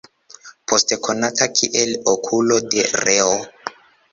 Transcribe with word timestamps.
Poste 0.71 0.97
konata 1.09 1.47
kiel 1.59 1.93
"Okulo 2.15 2.59
de 2.73 2.87
Reo". 3.07 3.31